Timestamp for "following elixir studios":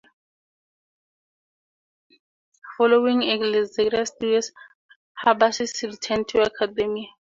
2.75-4.51